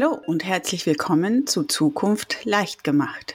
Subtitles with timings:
[0.00, 3.34] Hallo und herzlich willkommen zu Zukunft leicht gemacht.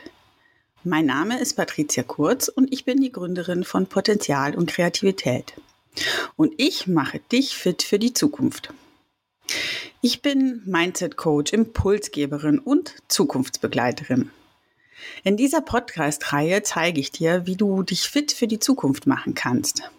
[0.86, 5.56] Mein Name ist Patricia Kurz und ich bin die Gründerin von Potenzial und Kreativität.
[6.38, 8.74] Und ich mache dich fit für die Zukunft.
[10.00, 14.32] Ich bin Mindset Coach, Impulsgeberin und Zukunftsbegleiterin.
[15.26, 19.92] In dieser Podcast-Reihe zeige ich dir, wie du dich fit für die Zukunft machen kannst.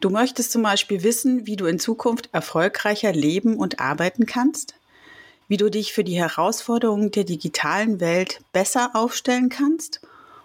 [0.00, 4.74] Du möchtest zum Beispiel wissen, wie du in Zukunft erfolgreicher leben und arbeiten kannst?
[5.52, 10.00] Wie du dich für die Herausforderungen der digitalen Welt besser aufstellen kannst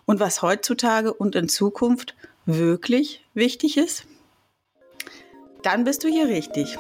[0.05, 2.13] und was heutzutage und in Zukunft
[2.45, 4.03] wirklich wichtig ist?
[5.63, 6.77] Dann bist du hier richtig.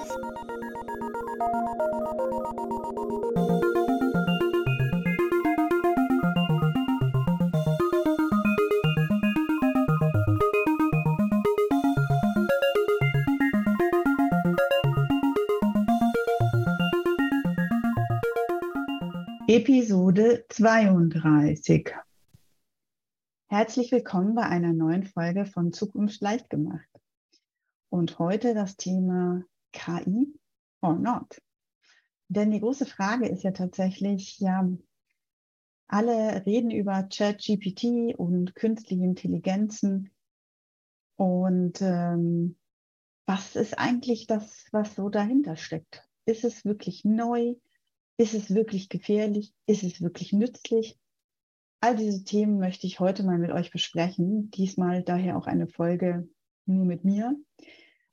[19.49, 21.95] Episode 32.
[23.45, 26.89] Herzlich willkommen bei einer neuen Folge von Zukunft leicht gemacht.
[27.87, 30.37] Und heute das Thema KI
[30.81, 31.41] or not.
[32.27, 34.69] Denn die große Frage ist ja tatsächlich, ja,
[35.87, 40.11] alle reden über ChatGPT und künstliche Intelligenzen.
[41.15, 42.57] Und ähm,
[43.25, 46.05] was ist eigentlich das, was so dahinter steckt?
[46.25, 47.55] Ist es wirklich neu?
[48.17, 49.53] Ist es wirklich gefährlich?
[49.67, 50.97] Ist es wirklich nützlich?
[51.79, 54.49] All diese Themen möchte ich heute mal mit euch besprechen.
[54.49, 56.27] Diesmal daher auch eine Folge
[56.65, 57.35] nur mit mir.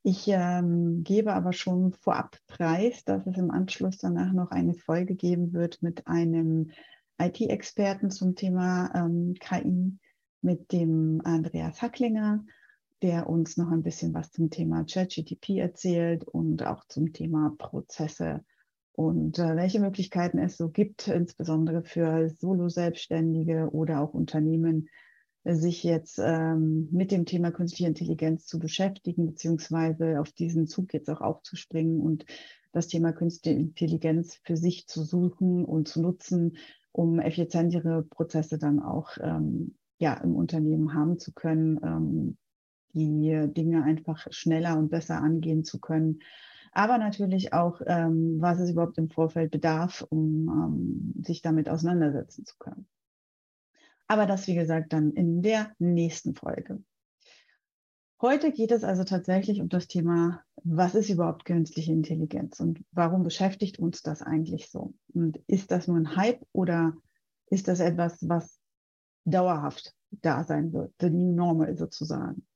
[0.02, 5.14] Ich ähm, gebe aber schon vorab preis, dass es im Anschluss danach noch eine Folge
[5.14, 6.70] geben wird mit einem
[7.18, 9.98] IT-Experten zum Thema ähm, KI,
[10.42, 12.44] mit dem Andreas Hacklinger,
[13.00, 18.44] der uns noch ein bisschen was zum Thema ChatGTP erzählt und auch zum Thema Prozesse
[18.96, 24.88] und äh, welche Möglichkeiten es so gibt, insbesondere für Solo-Selbstständige oder auch Unternehmen,
[25.44, 31.10] sich jetzt ähm, mit dem Thema künstliche Intelligenz zu beschäftigen, beziehungsweise auf diesen Zug jetzt
[31.10, 32.24] auch aufzuspringen und
[32.72, 36.56] das Thema künstliche Intelligenz für sich zu suchen und zu nutzen,
[36.92, 42.36] um effizientere Prozesse dann auch ähm, ja, im Unternehmen haben zu können, ähm,
[42.94, 46.20] die Dinge einfach schneller und besser angehen zu können
[46.74, 52.44] aber natürlich auch, ähm, was es überhaupt im Vorfeld bedarf, um ähm, sich damit auseinandersetzen
[52.44, 52.86] zu können.
[54.08, 56.82] Aber das, wie gesagt, dann in der nächsten Folge.
[58.20, 63.22] Heute geht es also tatsächlich um das Thema, was ist überhaupt künstliche Intelligenz und warum
[63.22, 64.94] beschäftigt uns das eigentlich so?
[65.12, 66.94] Und ist das nur ein Hype oder
[67.50, 68.58] ist das etwas, was
[69.24, 72.46] dauerhaft da sein wird, new normal sozusagen?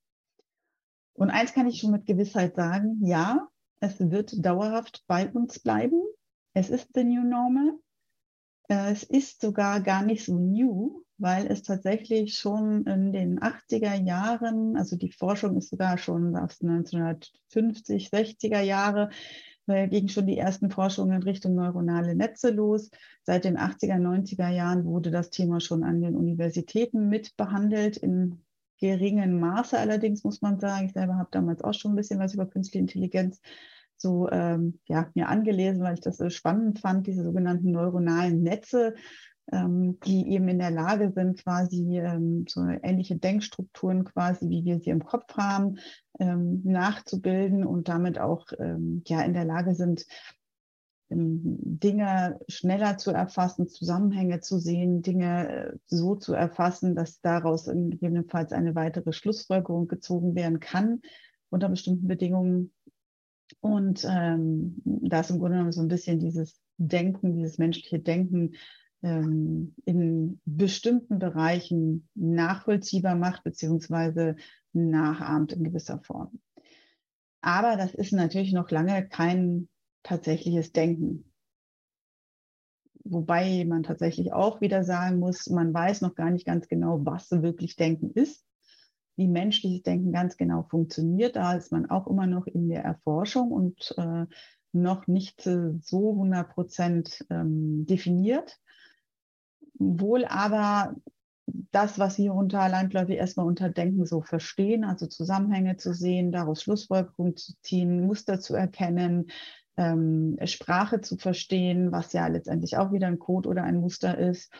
[1.12, 3.48] Und eins kann ich schon mit Gewissheit sagen, ja,
[3.80, 6.02] es wird dauerhaft bei uns bleiben.
[6.54, 7.78] Es ist the new normal.
[8.68, 14.02] Äh, es ist sogar gar nicht so new, weil es tatsächlich schon in den 80er
[14.02, 19.10] Jahren, also die Forschung ist sogar schon aus 1950, 60er Jahre,
[19.66, 22.90] gingen schon die ersten Forschungen in Richtung neuronale Netze los.
[23.24, 28.42] Seit den 80er, 90er Jahren wurde das Thema schon an den Universitäten mit behandelt, in
[28.78, 30.86] geringen Maße allerdings, muss man sagen.
[30.86, 33.40] Ich selber habe damals auch schon ein bisschen was über künstliche Intelligenz
[33.98, 38.94] so ähm, ja, mir angelesen, weil ich das so spannend fand, diese sogenannten neuronalen Netze,
[39.52, 44.78] ähm, die eben in der Lage sind, quasi ähm, so ähnliche Denkstrukturen quasi, wie wir
[44.78, 45.78] sie im Kopf haben,
[46.20, 50.06] ähm, nachzubilden und damit auch ähm, ja in der Lage sind,
[51.10, 58.52] Dinge schneller zu erfassen, Zusammenhänge zu sehen, Dinge äh, so zu erfassen, dass daraus gegebenenfalls
[58.52, 61.00] eine weitere Schlussfolgerung gezogen werden kann
[61.50, 62.72] unter bestimmten Bedingungen.
[63.60, 68.52] Und ähm, da ist im Grunde genommen so ein bisschen dieses Denken, dieses menschliche Denken
[69.02, 74.36] ähm, in bestimmten Bereichen nachvollziehbar macht, beziehungsweise
[74.74, 76.38] nachahmt in gewisser Form.
[77.40, 79.68] Aber das ist natürlich noch lange kein
[80.08, 81.30] tatsächliches Denken.
[83.04, 87.30] Wobei man tatsächlich auch wieder sagen muss, man weiß noch gar nicht ganz genau, was
[87.30, 88.44] wirklich Denken ist,
[89.16, 91.36] wie menschliches Denken ganz genau funktioniert.
[91.36, 94.26] Da ist man auch immer noch in der Erforschung und äh,
[94.72, 98.58] noch nicht äh, so 100 Prozent ähm, definiert.
[99.74, 100.96] Wohl aber
[101.70, 106.62] das, was wir unter landläufig erstmal unter Denken so verstehen, also Zusammenhänge zu sehen, daraus
[106.62, 109.30] Schlussfolgerungen zu ziehen, Muster zu erkennen,
[109.78, 114.52] ähm, Sprache zu verstehen, was ja letztendlich auch wieder ein Code oder ein Muster ist.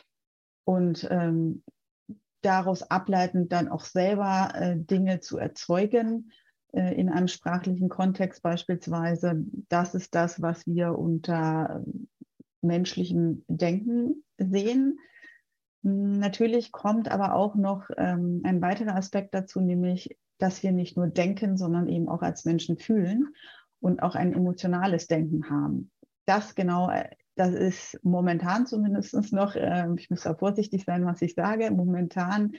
[0.64, 1.62] Und ähm,
[2.40, 6.30] daraus ableitend dann auch selber äh, Dinge zu erzeugen
[6.72, 9.44] äh, in einem sprachlichen Kontext beispielsweise.
[9.68, 11.84] Das ist das, was wir unter
[12.60, 15.00] menschlichem Denken sehen.
[15.82, 21.08] Natürlich kommt aber auch noch ähm, ein weiterer Aspekt dazu, nämlich, dass wir nicht nur
[21.08, 23.34] denken, sondern eben auch als Menschen fühlen
[23.80, 25.90] und auch ein emotionales Denken haben.
[26.26, 31.22] Das genau, äh, das ist momentan zumindest noch, äh, ich muss da vorsichtig sein, was
[31.22, 32.52] ich sage, momentan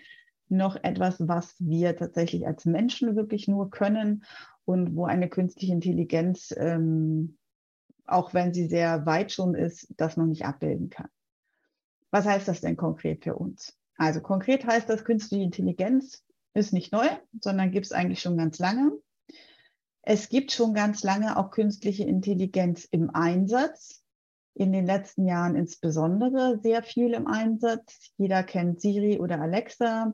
[0.47, 4.23] noch etwas, was wir tatsächlich als Menschen wirklich nur können
[4.65, 7.37] und wo eine künstliche Intelligenz, ähm,
[8.05, 11.09] auch wenn sie sehr weit schon ist, das noch nicht abbilden kann.
[12.11, 13.77] Was heißt das denn konkret für uns?
[13.97, 16.23] Also konkret heißt das, künstliche Intelligenz
[16.53, 17.07] ist nicht neu,
[17.41, 18.91] sondern gibt es eigentlich schon ganz lange.
[20.11, 24.03] Es gibt schon ganz lange auch künstliche Intelligenz im Einsatz.
[24.55, 28.11] In den letzten Jahren insbesondere sehr viel im Einsatz.
[28.17, 30.11] Jeder kennt Siri oder Alexa.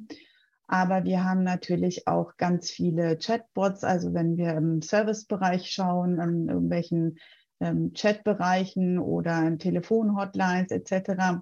[0.68, 3.86] Aber wir haben natürlich auch ganz viele Chatbots.
[3.86, 7.18] Also wenn wir im Servicebereich schauen, an irgendwelchen
[7.62, 11.39] ähm, Chatbereichen oder in Telefonhotlines etc.,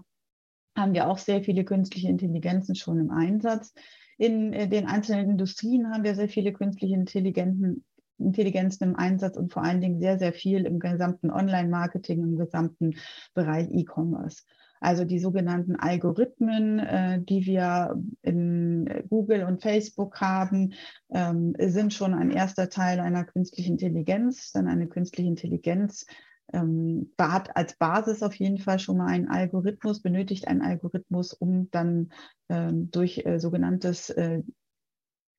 [0.77, 3.73] haben wir auch sehr viele künstliche Intelligenzen schon im Einsatz.
[4.19, 7.83] In äh, den einzelnen Industrien haben wir sehr viele künstliche Intelligenzen,
[8.25, 12.95] Intelligenzen im Einsatz und vor allen Dingen sehr, sehr viel im gesamten Online-Marketing, im gesamten
[13.33, 14.43] Bereich E-Commerce.
[14.83, 20.73] Also die sogenannten Algorithmen, äh, die wir in Google und Facebook haben,
[21.09, 24.51] ähm, sind schon ein erster Teil einer künstlichen Intelligenz.
[24.51, 26.05] Dann eine künstliche Intelligenz
[26.51, 31.69] ähm, hat als Basis auf jeden Fall schon mal einen Algorithmus, benötigt einen Algorithmus, um
[31.71, 32.11] dann
[32.49, 34.41] ähm, durch äh, sogenanntes äh,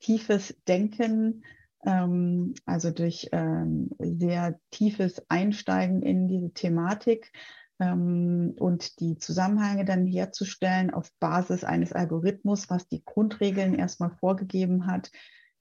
[0.01, 1.45] tiefes Denken,
[1.85, 7.33] ähm, also durch ähm, sehr tiefes Einsteigen in diese Thematik
[7.79, 14.87] ähm, und die Zusammenhänge dann herzustellen auf Basis eines Algorithmus, was die Grundregeln erstmal vorgegeben
[14.87, 15.11] hat,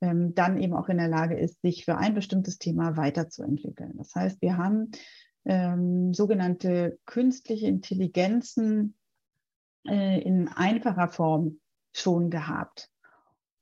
[0.01, 3.93] ähm, dann eben auch in der Lage ist, sich für ein bestimmtes Thema weiterzuentwickeln.
[3.97, 4.91] Das heißt, wir haben
[5.45, 8.95] ähm, sogenannte künstliche Intelligenzen
[9.87, 11.59] äh, in einfacher Form
[11.93, 12.89] schon gehabt.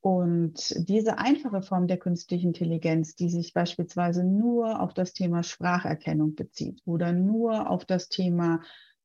[0.02, 6.34] Und diese einfache Form der künstlichen Intelligenz, die sich beispielsweise nur auf das Thema Spracherkennung
[6.34, 8.62] bezieht oder nur auf das Thema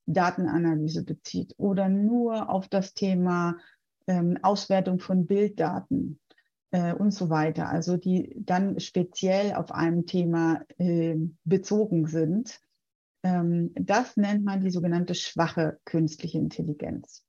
[0.06, 3.58] Datenanalyse bezieht oder nur auf das Thema
[4.06, 6.18] ähm, Auswertung von Bilddaten
[6.70, 12.60] äh, und so weiter, also die dann speziell auf einem Thema äh, bezogen sind,
[13.22, 17.24] ähm, das nennt man die sogenannte schwache künstliche Intelligenz.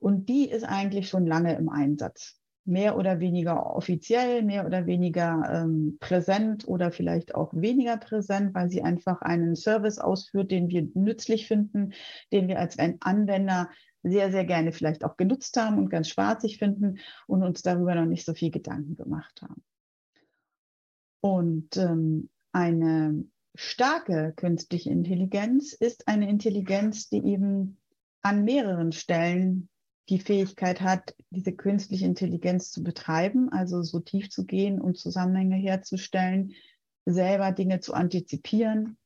[0.00, 2.40] Und die ist eigentlich schon lange im Einsatz.
[2.66, 8.70] Mehr oder weniger offiziell, mehr oder weniger ähm, präsent oder vielleicht auch weniger präsent, weil
[8.70, 11.92] sie einfach einen Service ausführt, den wir nützlich finden,
[12.32, 13.68] den wir als Anwender
[14.02, 18.06] sehr, sehr gerne vielleicht auch genutzt haben und ganz spaßig finden und uns darüber noch
[18.06, 19.62] nicht so viel Gedanken gemacht haben.
[21.20, 23.24] Und ähm, eine
[23.54, 27.78] starke künstliche Intelligenz ist eine Intelligenz, die eben
[28.22, 29.68] an mehreren Stellen
[30.08, 35.56] die Fähigkeit hat, diese künstliche Intelligenz zu betreiben, also so tief zu gehen und Zusammenhänge
[35.56, 36.52] herzustellen,
[37.06, 38.96] selber Dinge zu antizipieren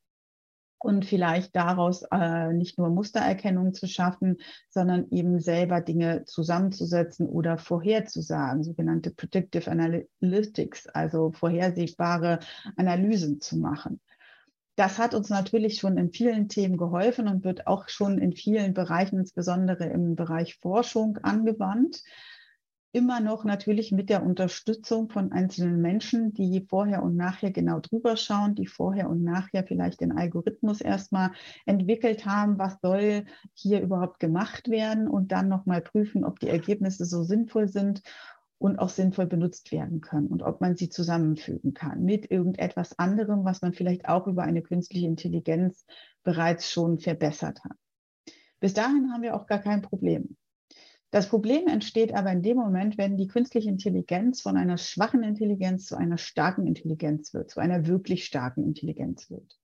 [0.79, 4.37] und vielleicht daraus äh, nicht nur Mustererkennung zu schaffen,
[4.71, 12.39] sondern eben selber Dinge zusammenzusetzen oder vorherzusagen, sogenannte Predictive Analytics, also vorhersehbare
[12.77, 14.01] Analysen zu machen.
[14.79, 18.75] Das hat uns natürlich schon in vielen Themen geholfen und wird auch schon in vielen
[18.75, 22.05] Bereichen, insbesondere im Bereich Forschung, angewandt.
[22.93, 28.17] Immer noch natürlich mit der Unterstützung von einzelnen Menschen, die vorher und nachher genau drüber
[28.17, 31.33] schauen, die vorher und nachher vielleicht den Algorithmus erstmal
[31.67, 37.05] entwickelt haben, was soll hier überhaupt gemacht werden und dann nochmal prüfen, ob die Ergebnisse
[37.05, 38.01] so sinnvoll sind
[38.59, 43.45] und auch sinnvoll benutzt werden können und ob man sie zusammenfügen kann mit irgendetwas anderem,
[43.45, 45.87] was man vielleicht auch über eine künstliche Intelligenz
[46.25, 47.77] bereits schon verbessert hat.
[48.61, 50.37] Bis dahin haben wir auch gar kein Problem.
[51.11, 55.87] Das Problem entsteht aber in dem Moment, wenn die künstliche Intelligenz von einer schwachen Intelligenz
[55.87, 59.59] zu einer starken Intelligenz wird, zu einer wirklich starken Intelligenz wird.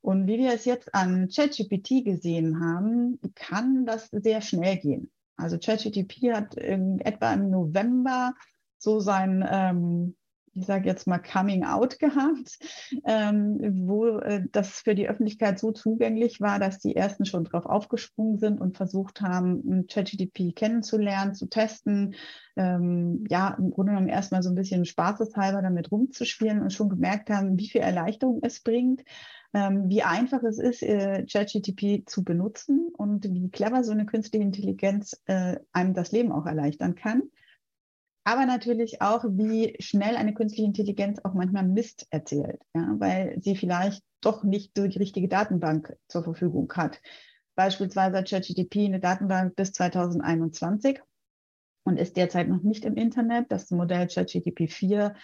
[0.00, 5.10] Und wie wir es jetzt an ChatGPT gesehen haben, kann das sehr schnell gehen.
[5.36, 8.34] Also ChatGTP hat in etwa im November
[8.78, 10.16] so sein, ähm,
[10.54, 12.58] ich sage jetzt mal Coming Out gehabt,
[13.06, 17.64] ähm, wo äh, das für die Öffentlichkeit so zugänglich war, dass die ersten schon drauf
[17.64, 22.14] aufgesprungen sind und versucht haben, ChatGTP kennenzulernen, zu testen,
[22.56, 27.30] ähm, ja, im Grunde genommen erstmal so ein bisschen spaßeshalber damit rumzuspielen und schon gemerkt
[27.30, 29.02] haben, wie viel Erleichterung es bringt
[29.54, 34.44] ähm, wie einfach es ist, äh, ChatGTP zu benutzen und wie clever so eine künstliche
[34.44, 37.22] Intelligenz äh, einem das Leben auch erleichtern kann.
[38.24, 43.56] Aber natürlich auch, wie schnell eine künstliche Intelligenz auch manchmal Mist erzählt, ja, weil sie
[43.56, 47.00] vielleicht doch nicht die richtige Datenbank zur Verfügung hat
[47.54, 51.00] beispielsweise hat ChatGTP eine Datenbank bis 2021
[51.84, 53.50] und ist derzeit noch nicht im Internet.
[53.50, 55.14] Das Modell ChatGTP 4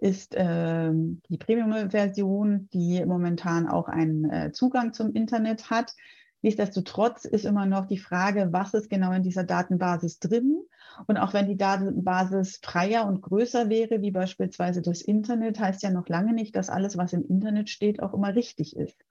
[0.00, 5.94] ist äh, die Premium-Version, die momentan auch einen äh, Zugang zum Internet hat.
[6.40, 10.62] Nichtsdestotrotz ist immer noch die Frage, was ist genau in dieser Datenbasis drin?
[11.08, 15.90] Und auch wenn die Datenbasis freier und größer wäre, wie beispielsweise das Internet, heißt ja
[15.90, 19.04] noch lange nicht, dass alles, was im Internet steht, auch immer richtig ist.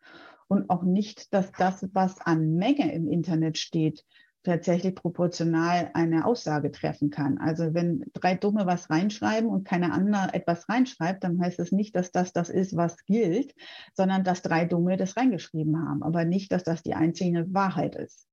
[0.48, 4.06] Und auch nicht, dass das, was an Menge im Internet steht,
[4.48, 7.38] tatsächlich proportional eine Aussage treffen kann.
[7.38, 11.96] Also wenn drei Dumme was reinschreiben und keine andere etwas reinschreibt, dann heißt es nicht,
[11.96, 13.54] dass das das ist, was gilt,
[13.94, 18.28] sondern dass drei Dumme das reingeschrieben haben, aber nicht, dass das die einzige Wahrheit ist.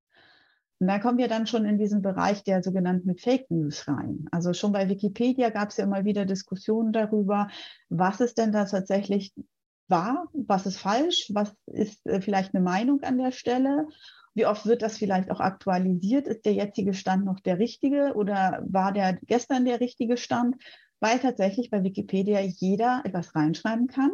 [0.79, 4.27] Und da kommen wir dann schon in diesen Bereich der sogenannten Fake News rein.
[4.31, 7.47] Also schon bei Wikipedia gab es ja immer wieder Diskussionen darüber,
[7.89, 9.33] was ist denn da tatsächlich
[9.87, 13.87] wahr, was ist falsch, was ist äh, vielleicht eine Meinung an der Stelle
[14.35, 16.27] wie oft wird das vielleicht auch aktualisiert?
[16.27, 20.57] Ist der jetzige Stand noch der richtige oder war der gestern der richtige Stand?
[20.99, 24.11] Weil tatsächlich bei Wikipedia jeder etwas reinschreiben kann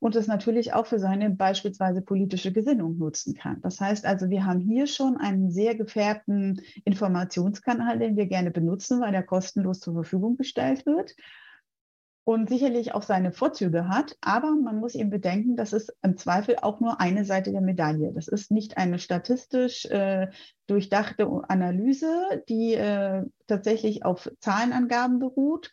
[0.00, 3.60] und es natürlich auch für seine beispielsweise politische Gesinnung nutzen kann.
[3.60, 9.00] Das heißt also, wir haben hier schon einen sehr gefährten Informationskanal, den wir gerne benutzen,
[9.00, 11.14] weil der kostenlos zur Verfügung gestellt wird
[12.28, 14.18] und sicherlich auch seine Vorzüge hat.
[14.20, 18.12] Aber man muss eben bedenken, das ist im Zweifel auch nur eine Seite der Medaille.
[18.12, 20.28] Das ist nicht eine statistisch äh,
[20.66, 25.70] durchdachte Analyse, die äh, tatsächlich auf Zahlenangaben beruht,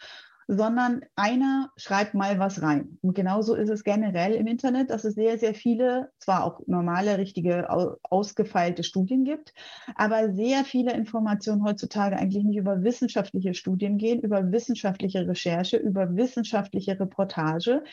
[0.48, 2.98] sondern einer schreibt mal was rein.
[3.02, 7.18] Und genauso ist es generell im Internet, dass es sehr, sehr viele, zwar auch normale,
[7.18, 7.68] richtige,
[8.04, 9.54] ausgefeilte Studien gibt,
[9.96, 16.16] aber sehr viele Informationen heutzutage eigentlich nicht über wissenschaftliche Studien gehen, über wissenschaftliche Recherche, über
[16.16, 17.84] wissenschaftliche Reportage,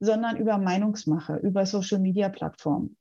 [0.00, 2.96] sondern über Meinungsmache, über Social-Media-Plattformen.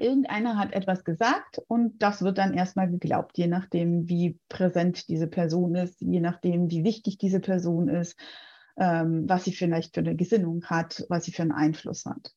[0.00, 5.26] Irgendeiner hat etwas gesagt und das wird dann erstmal geglaubt, je nachdem, wie präsent diese
[5.26, 8.18] Person ist, je nachdem, wie wichtig diese Person ist,
[8.76, 12.32] ähm, was sie vielleicht für eine Gesinnung hat, was sie für einen Einfluss hat.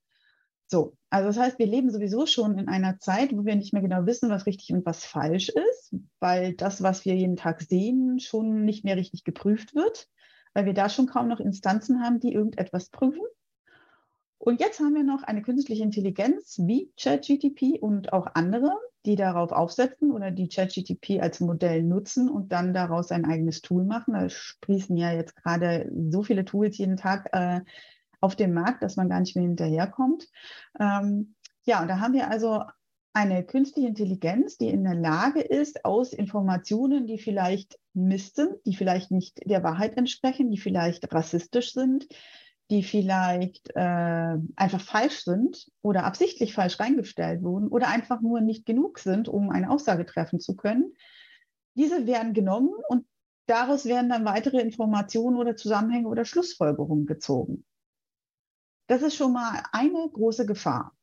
[0.67, 3.81] So, also das heißt, wir leben sowieso schon in einer Zeit, wo wir nicht mehr
[3.81, 8.19] genau wissen, was richtig und was falsch ist, weil das, was wir jeden Tag sehen,
[8.19, 10.07] schon nicht mehr richtig geprüft wird,
[10.53, 13.21] weil wir da schon kaum noch Instanzen haben, die irgendetwas prüfen.
[14.41, 18.71] Und jetzt haben wir noch eine künstliche Intelligenz wie ChatGTP und auch andere,
[19.05, 23.85] die darauf aufsetzen oder die ChatGTP als Modell nutzen und dann daraus ein eigenes Tool
[23.85, 24.15] machen.
[24.15, 27.61] Da sprießen ja jetzt gerade so viele Tools jeden Tag äh,
[28.19, 30.27] auf den Markt, dass man gar nicht mehr hinterherkommt.
[30.79, 32.63] Ähm, ja, und da haben wir also
[33.13, 38.75] eine künstliche Intelligenz, die in der Lage ist, aus Informationen, die vielleicht Mist sind, die
[38.75, 42.07] vielleicht nicht der Wahrheit entsprechen, die vielleicht rassistisch sind,
[42.71, 48.65] die vielleicht äh, einfach falsch sind oder absichtlich falsch reingestellt wurden oder einfach nur nicht
[48.65, 50.95] genug sind, um eine Aussage treffen zu können.
[51.75, 53.05] Diese werden genommen und
[53.45, 57.65] daraus werden dann weitere Informationen oder Zusammenhänge oder Schlussfolgerungen gezogen.
[58.87, 60.93] Das ist schon mal eine große Gefahr.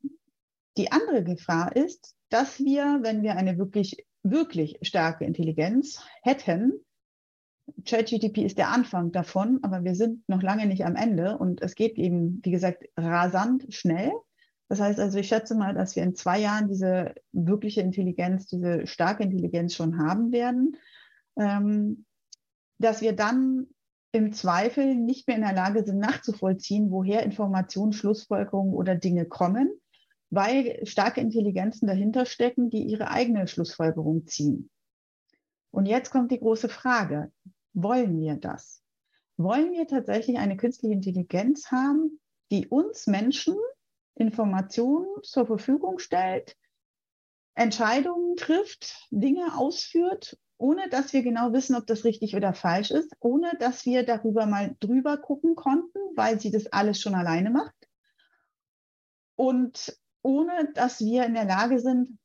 [0.79, 6.73] Die andere Gefahr ist, dass wir, wenn wir eine wirklich, wirklich starke Intelligenz hätten,
[7.85, 11.75] ChatGTP ist der Anfang davon, aber wir sind noch lange nicht am Ende und es
[11.75, 14.13] geht eben, wie gesagt, rasant schnell.
[14.69, 18.87] Das heißt also, ich schätze mal, dass wir in zwei Jahren diese wirkliche Intelligenz, diese
[18.87, 20.77] starke Intelligenz schon haben werden,
[21.37, 22.05] ähm,
[22.79, 23.67] dass wir dann
[24.13, 29.71] im Zweifel nicht mehr in der Lage sind, nachzuvollziehen, woher Informationen, Schlussfolgerungen oder Dinge kommen,
[30.31, 34.71] weil starke Intelligenzen dahinter stecken, die ihre eigene Schlussfolgerung ziehen.
[35.71, 37.31] Und jetzt kommt die große Frage.
[37.75, 38.83] Wollen wir das?
[39.37, 42.21] Wollen wir tatsächlich eine künstliche Intelligenz haben,
[42.51, 43.57] die uns Menschen
[44.15, 46.57] Informationen zur Verfügung stellt,
[47.55, 53.15] Entscheidungen trifft, Dinge ausführt, ohne dass wir genau wissen, ob das richtig oder falsch ist,
[53.21, 57.75] ohne dass wir darüber mal drüber gucken konnten, weil sie das alles schon alleine macht.
[59.37, 62.19] Und ohne dass wir in der Lage sind,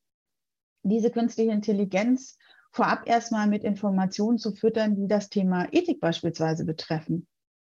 [0.82, 2.36] diese künstliche Intelligenz
[2.74, 7.28] vorab erstmal mit Informationen zu füttern, die das Thema Ethik beispielsweise betreffen.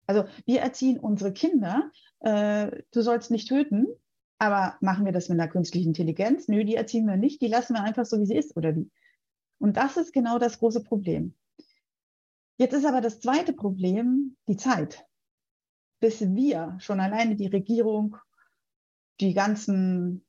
[0.06, 3.86] Also wir erziehen unsere Kinder, äh, du sollst nicht töten,
[4.38, 6.48] aber machen wir das mit einer künstlichen Intelligenz?
[6.48, 8.90] Nö, die erziehen wir nicht, die lassen wir einfach so, wie sie ist oder wie.
[9.58, 11.34] Und das ist genau das große Problem.
[12.56, 15.04] Jetzt ist aber das zweite Problem die Zeit.
[16.00, 18.16] Bis wir schon alleine die Regierung,
[19.20, 20.25] die ganzen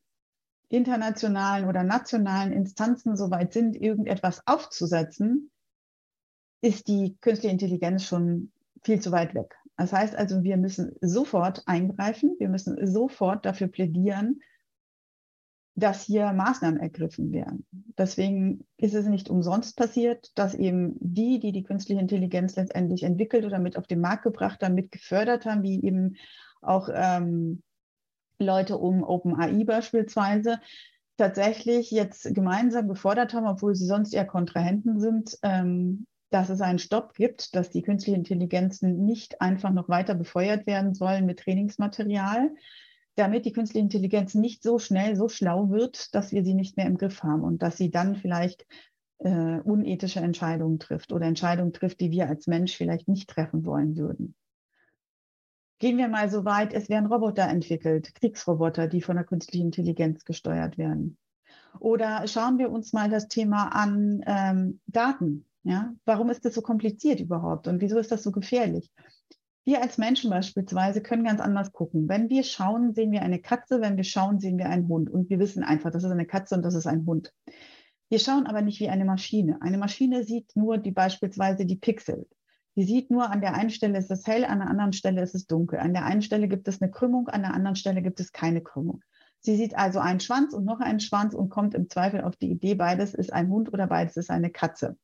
[0.70, 5.52] internationalen oder nationalen Instanzen soweit sind, irgendetwas aufzusetzen,
[6.62, 8.52] ist die künstliche Intelligenz schon
[8.84, 9.56] viel zu weit weg.
[9.78, 14.42] Das heißt also, wir müssen sofort eingreifen, wir müssen sofort dafür plädieren,
[15.76, 17.68] dass hier Maßnahmen ergriffen werden.
[17.96, 23.46] Deswegen ist es nicht umsonst passiert, dass eben die, die die künstliche Intelligenz letztendlich entwickelt
[23.46, 26.16] oder mit auf den Markt gebracht haben, mit gefördert haben, wie eben
[26.62, 27.62] auch ähm,
[28.40, 30.60] Leute um OpenAI beispielsweise,
[31.18, 36.80] tatsächlich jetzt gemeinsam gefordert haben, obwohl sie sonst eher Kontrahenten sind, ähm, dass es einen
[36.80, 42.52] Stopp gibt, dass die künstlichen Intelligenzen nicht einfach noch weiter befeuert werden sollen mit Trainingsmaterial,
[43.16, 46.86] damit die künstliche Intelligenz nicht so schnell so schlau wird, dass wir sie nicht mehr
[46.86, 48.68] im Griff haben und dass sie dann vielleicht
[49.20, 53.98] äh, unethische Entscheidungen trifft oder Entscheidungen trifft, die wir als Mensch vielleicht nicht treffen wollen
[53.98, 54.36] würden.
[55.80, 60.26] Gehen wir mal so weit, es werden Roboter entwickelt, Kriegsroboter, die von der künstlichen Intelligenz
[60.26, 61.18] gesteuert werden.
[61.80, 65.46] Oder schauen wir uns mal das Thema an ähm, Daten.
[65.64, 65.94] Ja?
[66.06, 68.92] Warum ist das so kompliziert überhaupt und wieso ist das so gefährlich?
[69.66, 72.08] Wir als Menschen beispielsweise können ganz anders gucken.
[72.08, 75.10] Wenn wir schauen, sehen wir eine Katze, wenn wir schauen, sehen wir einen Hund.
[75.10, 77.34] Und wir wissen einfach, das ist eine Katze und das ist ein Hund.
[78.08, 79.62] Wir schauen aber nicht wie eine Maschine.
[79.62, 82.28] Eine Maschine sieht nur die beispielsweise die Pixel.
[82.78, 85.34] Die sieht nur, an der einen Stelle ist es hell, an der anderen Stelle ist
[85.34, 85.80] es dunkel.
[85.80, 88.62] An der einen Stelle gibt es eine Krümmung, an der anderen Stelle gibt es keine
[88.62, 89.02] Krümmung.
[89.40, 92.52] Sie sieht also einen Schwanz und noch einen Schwanz und kommt im Zweifel auf die
[92.52, 94.96] Idee, beides ist ein Hund oder beides ist eine Katze.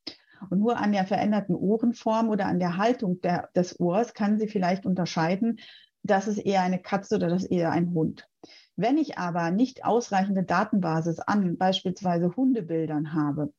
[0.52, 4.48] Und nur an der veränderten Ohrenform oder an der Haltung der, des Ohrs kann sie
[4.48, 5.60] vielleicht unterscheiden,
[6.04, 8.28] das ist eher eine Katze oder das ist eher ein Hund.
[8.76, 13.52] Wenn ich aber nicht ausreichende Datenbasis an beispielsweise Hundebildern habe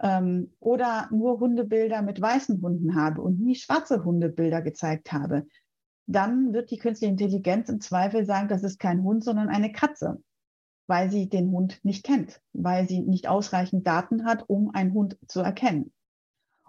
[0.00, 5.46] ähm, oder nur Hundebilder mit weißen Hunden habe und nie schwarze Hundebilder gezeigt habe,
[6.06, 10.22] dann wird die künstliche Intelligenz im Zweifel sagen, das ist kein Hund, sondern eine Katze
[10.86, 15.18] weil sie den Hund nicht kennt, weil sie nicht ausreichend Daten hat, um einen Hund
[15.26, 15.92] zu erkennen.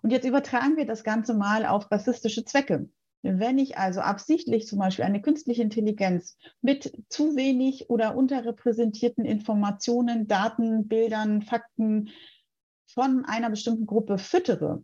[0.01, 2.89] Und jetzt übertragen wir das Ganze mal auf rassistische Zwecke.
[3.23, 10.27] Wenn ich also absichtlich zum Beispiel eine künstliche Intelligenz mit zu wenig oder unterrepräsentierten Informationen,
[10.27, 12.09] Daten, Bildern, Fakten
[12.97, 14.83] von einer bestimmten Gruppe füttere,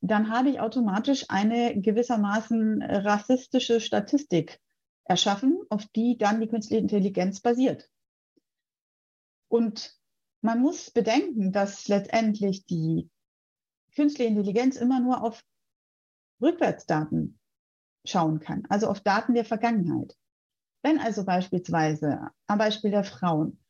[0.00, 4.58] dann habe ich automatisch eine gewissermaßen rassistische Statistik
[5.04, 7.90] erschaffen, auf die dann die künstliche Intelligenz basiert.
[9.48, 10.00] Und
[10.40, 13.10] man muss bedenken, dass letztendlich die
[13.94, 15.44] künstliche Intelligenz immer nur auf
[16.40, 17.38] Rückwärtsdaten
[18.06, 20.16] schauen kann, also auf Daten der Vergangenheit.
[20.82, 23.61] Wenn also beispielsweise am Beispiel der Frauen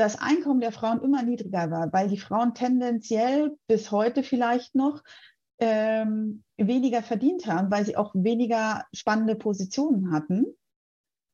[0.00, 5.02] das Einkommen der Frauen immer niedriger war, weil die Frauen tendenziell bis heute vielleicht noch
[5.58, 10.46] ähm, weniger verdient haben, weil sie auch weniger spannende Positionen hatten,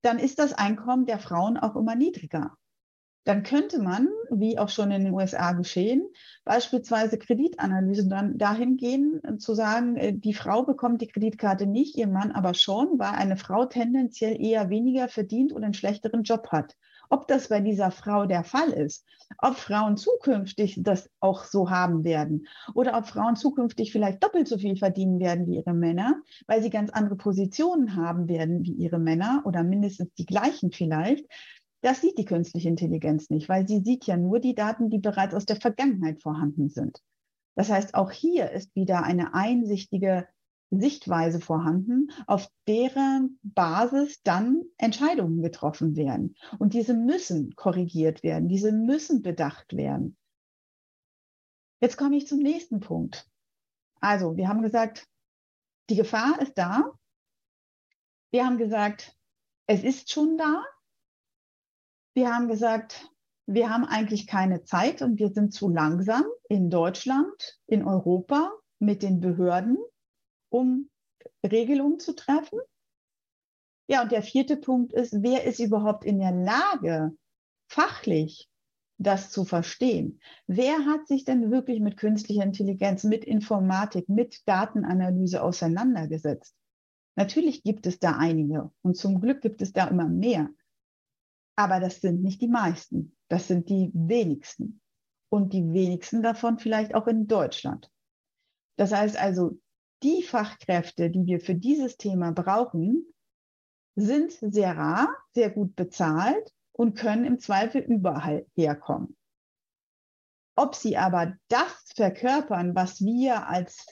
[0.02, 2.56] dann ist das Einkommen der Frauen auch immer niedriger.
[3.22, 6.04] Dann könnte man, wie auch schon in den USA geschehen,
[6.44, 12.08] beispielsweise Kreditanalysen dann dahin gehen, zu sagen, äh, die Frau bekommt die Kreditkarte nicht, ihr
[12.08, 16.74] Mann aber schon, weil eine Frau tendenziell eher weniger verdient und einen schlechteren Job hat.
[17.08, 19.04] Ob das bei dieser Frau der Fall ist,
[19.38, 24.58] ob Frauen zukünftig das auch so haben werden oder ob Frauen zukünftig vielleicht doppelt so
[24.58, 28.98] viel verdienen werden wie ihre Männer, weil sie ganz andere Positionen haben werden wie ihre
[28.98, 31.26] Männer oder mindestens die gleichen vielleicht,
[31.82, 35.34] das sieht die künstliche Intelligenz nicht, weil sie sieht ja nur die Daten, die bereits
[35.34, 37.00] aus der Vergangenheit vorhanden sind.
[37.54, 40.26] Das heißt, auch hier ist wieder eine einsichtige
[40.70, 46.34] Sichtweise vorhanden, auf deren Basis dann Entscheidungen getroffen werden.
[46.58, 50.16] Und diese müssen korrigiert werden, diese müssen bedacht werden.
[51.80, 53.28] Jetzt komme ich zum nächsten Punkt.
[54.00, 55.06] Also, wir haben gesagt,
[55.88, 56.92] die Gefahr ist da.
[58.30, 59.16] Wir haben gesagt,
[59.66, 60.64] es ist schon da.
[62.14, 63.10] Wir haben gesagt,
[63.46, 69.02] wir haben eigentlich keine Zeit und wir sind zu langsam in Deutschland, in Europa mit
[69.02, 69.78] den Behörden
[70.56, 70.88] um
[71.44, 72.58] Regelungen zu treffen.
[73.88, 77.16] Ja, und der vierte Punkt ist, wer ist überhaupt in der Lage,
[77.68, 78.48] fachlich
[78.98, 80.20] das zu verstehen?
[80.46, 86.54] Wer hat sich denn wirklich mit künstlicher Intelligenz, mit Informatik, mit Datenanalyse auseinandergesetzt?
[87.16, 90.48] Natürlich gibt es da einige und zum Glück gibt es da immer mehr.
[91.54, 94.80] Aber das sind nicht die meisten, das sind die wenigsten.
[95.28, 97.90] Und die wenigsten davon vielleicht auch in Deutschland.
[98.76, 99.58] Das heißt also,
[100.02, 103.06] die Fachkräfte, die wir für dieses Thema brauchen,
[103.94, 109.16] sind sehr rar, sehr gut bezahlt und können im Zweifel überall herkommen.
[110.54, 113.86] Ob sie aber das verkörpern, was wir als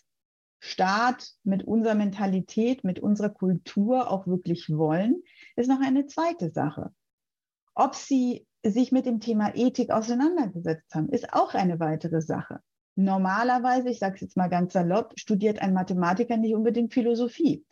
[0.61, 5.23] Staat mit unserer Mentalität, mit unserer Kultur auch wirklich wollen,
[5.57, 6.95] ist noch eine zweite Sache.
[7.75, 12.61] Ob sie sich mit dem Thema Ethik auseinandergesetzt haben, ist auch eine weitere Sache.
[12.97, 17.65] Normalerweise, ich sage es jetzt mal ganz salopp, studiert ein Mathematiker nicht unbedingt Philosophie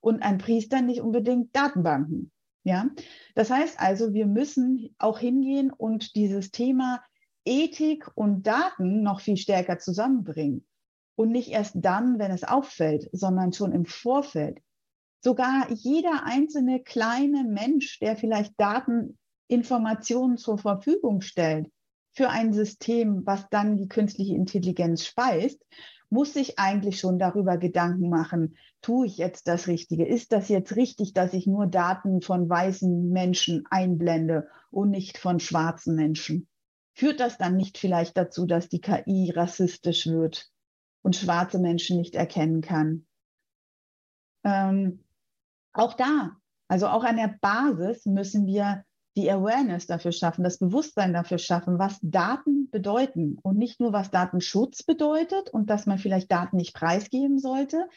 [0.00, 2.30] und ein Priester nicht unbedingt Datenbanken.
[2.62, 2.88] Ja,
[3.34, 7.02] das heißt also, wir müssen auch hingehen und dieses Thema
[7.44, 10.66] Ethik und Daten noch viel stärker zusammenbringen.
[11.16, 14.58] Und nicht erst dann, wenn es auffällt, sondern schon im Vorfeld.
[15.22, 21.70] Sogar jeder einzelne kleine Mensch, der vielleicht Daten, Informationen zur Verfügung stellt
[22.12, 25.64] für ein System, was dann die künstliche Intelligenz speist,
[26.10, 30.04] muss sich eigentlich schon darüber Gedanken machen, tue ich jetzt das Richtige?
[30.04, 35.38] Ist das jetzt richtig, dass ich nur Daten von weißen Menschen einblende und nicht von
[35.38, 36.48] schwarzen Menschen?
[36.94, 40.50] Führt das dann nicht vielleicht dazu, dass die KI rassistisch wird
[41.02, 43.06] und schwarze Menschen nicht erkennen kann?
[44.42, 45.04] Ähm,
[45.72, 46.32] auch da,
[46.66, 48.84] also auch an der Basis müssen wir
[49.16, 54.10] die Awareness dafür schaffen, das Bewusstsein dafür schaffen, was Daten bedeuten und nicht nur, was
[54.10, 57.88] Datenschutz bedeutet und dass man vielleicht Daten nicht preisgeben sollte,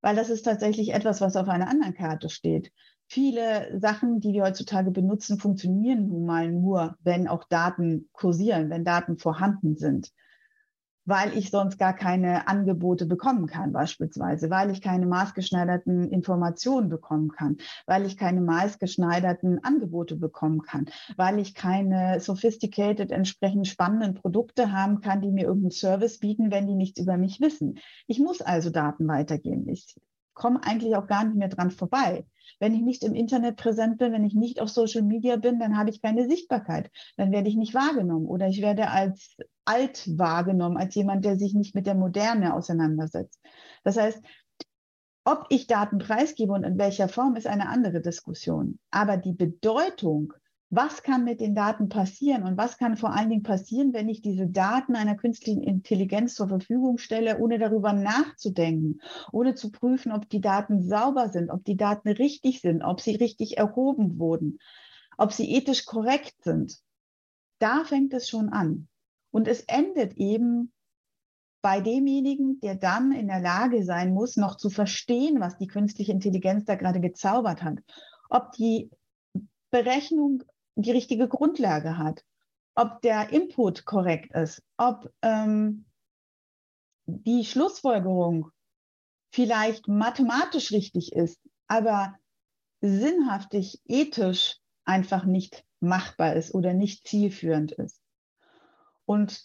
[0.00, 2.72] weil das ist tatsächlich etwas, was auf einer anderen Karte steht.
[3.08, 8.84] Viele Sachen, die wir heutzutage benutzen, funktionieren nun mal nur, wenn auch Daten kursieren, wenn
[8.84, 10.10] Daten vorhanden sind
[11.06, 17.30] weil ich sonst gar keine Angebote bekommen kann, beispielsweise, weil ich keine maßgeschneiderten Informationen bekommen
[17.30, 24.72] kann, weil ich keine maßgeschneiderten Angebote bekommen kann, weil ich keine sophisticated, entsprechend spannenden Produkte
[24.72, 27.78] haben kann, die mir irgendeinen Service bieten, wenn die nichts über mich wissen.
[28.06, 29.68] Ich muss also Daten weitergeben.
[29.68, 29.94] Ich
[30.34, 32.26] komme eigentlich auch gar nicht mehr dran vorbei.
[32.60, 35.76] Wenn ich nicht im Internet präsent bin, wenn ich nicht auf Social Media bin, dann
[35.78, 36.90] habe ich keine Sichtbarkeit.
[37.16, 39.36] Dann werde ich nicht wahrgenommen oder ich werde als
[39.66, 43.40] alt wahrgenommen, als jemand, der sich nicht mit der Moderne auseinandersetzt.
[43.84, 44.22] Das heißt,
[45.24, 48.78] ob ich Daten preisgebe und in welcher Form, ist eine andere Diskussion.
[48.90, 50.32] Aber die Bedeutung
[50.70, 54.20] was kann mit den Daten passieren und was kann vor allen Dingen passieren, wenn ich
[54.20, 59.00] diese Daten einer künstlichen Intelligenz zur Verfügung stelle, ohne darüber nachzudenken,
[59.30, 63.14] ohne zu prüfen, ob die Daten sauber sind, ob die Daten richtig sind, ob sie
[63.14, 64.58] richtig erhoben wurden,
[65.16, 66.76] ob sie ethisch korrekt sind.
[67.60, 68.88] Da fängt es schon an.
[69.36, 70.72] Und es endet eben
[71.60, 76.10] bei demjenigen, der dann in der Lage sein muss, noch zu verstehen, was die künstliche
[76.10, 77.80] Intelligenz da gerade gezaubert hat.
[78.30, 78.90] Ob die
[79.70, 80.42] Berechnung
[80.74, 82.24] die richtige Grundlage hat,
[82.76, 85.84] ob der Input korrekt ist, ob ähm,
[87.04, 88.50] die Schlussfolgerung
[89.34, 92.16] vielleicht mathematisch richtig ist, aber
[92.80, 98.00] sinnhaftig, ethisch einfach nicht machbar ist oder nicht zielführend ist.
[99.06, 99.42] Und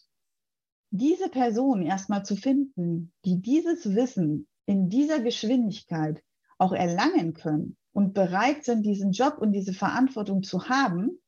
[0.90, 6.22] diese Person erstmal zu finden, die dieses Wissen in dieser Geschwindigkeit
[6.58, 11.22] auch erlangen können und bereit sind, diesen Job und diese Verantwortung zu haben,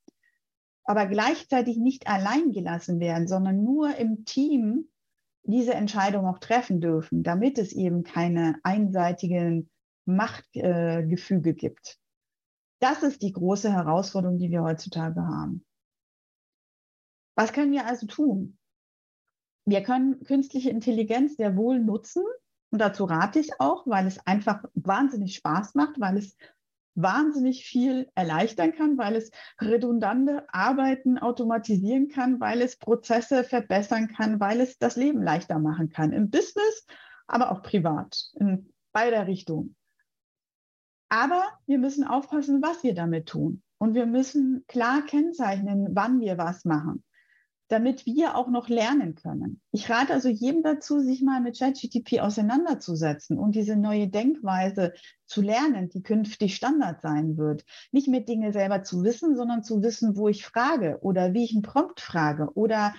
[0.83, 4.89] aber gleichzeitig nicht allein gelassen werden, sondern nur im Team
[5.43, 9.69] diese Entscheidung auch treffen dürfen, damit es eben keine einseitigen
[10.05, 11.97] Machtgefüge äh, gibt.
[12.79, 15.65] Das ist die große Herausforderung, die wir heutzutage haben.
[17.35, 18.57] Was können wir also tun?
[19.65, 22.23] Wir können künstliche Intelligenz sehr wohl nutzen
[22.71, 26.35] und dazu rate ich auch, weil es einfach wahnsinnig Spaß macht, weil es
[26.95, 34.39] wahnsinnig viel erleichtern kann, weil es redundante Arbeiten automatisieren kann, weil es Prozesse verbessern kann,
[34.39, 36.11] weil es das Leben leichter machen kann.
[36.11, 36.85] Im Business,
[37.25, 39.75] aber auch privat, in beider Richtungen.
[41.09, 43.63] Aber wir müssen aufpassen, was wir damit tun.
[43.79, 47.03] Und wir müssen klar kennzeichnen, wann wir was machen
[47.73, 49.59] damit wir auch noch lernen können.
[49.71, 54.93] Ich rate also jedem dazu, sich mal mit ChatGTP auseinanderzusetzen und diese neue Denkweise
[55.25, 57.65] zu lernen, die künftig Standard sein wird.
[57.91, 61.53] Nicht mit Dinge selber zu wissen, sondern zu wissen, wo ich frage oder wie ich
[61.53, 62.93] einen Prompt frage oder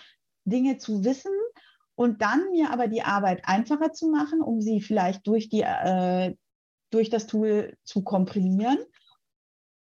[0.44, 1.30] Dinge zu wissen
[1.94, 6.34] und dann mir aber die Arbeit einfacher zu machen, um sie vielleicht durch die äh,
[6.90, 8.78] durch das Tool zu komprimieren